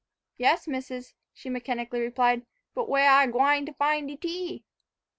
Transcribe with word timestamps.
"Yes, 0.35 0.67
misses," 0.67 1.13
she 1.31 1.47
mechanically 1.47 2.01
replied, 2.01 2.47
"but 2.73 2.89
wey 2.89 3.05
I 3.05 3.27
gwine 3.27 3.71
fin' 3.77 4.07
de 4.07 4.15
tea?" 4.17 4.63